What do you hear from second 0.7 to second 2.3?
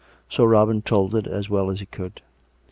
told it as well as he could.